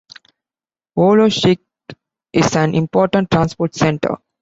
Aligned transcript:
Volochysk 0.97 1.59
is 2.33 2.55
an 2.55 2.73
important 2.73 3.29
transport 3.29 3.75
center. 3.75 4.17